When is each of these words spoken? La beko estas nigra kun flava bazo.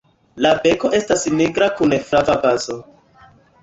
La 0.45 0.53
beko 0.63 0.91
estas 1.01 1.27
nigra 1.37 1.71
kun 1.79 1.97
flava 2.09 2.41
bazo. 2.49 2.83